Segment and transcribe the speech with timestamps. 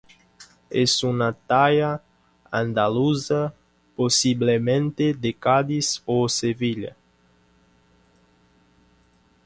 [0.71, 2.01] Es una talla
[2.49, 3.53] andaluza,
[3.95, 6.95] posiblemente de Cádiz o Sevilla.